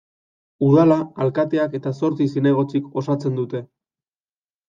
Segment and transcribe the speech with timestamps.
[0.67, 0.95] Udala
[1.25, 3.61] alkateak eta zortzi zinegotzik osatzen dute.